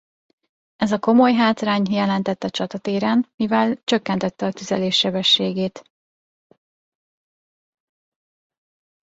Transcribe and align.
Ez 0.75 0.91
a 0.91 0.99
komoly 0.99 1.33
hátrány 1.33 1.91
jelentett 1.91 2.43
a 2.43 2.49
csatatéren 2.49 3.27
mivel 3.35 3.77
csökkentette 3.83 4.45
a 4.45 4.51
tüzelés 4.51 4.97
sebességét. 4.97 5.81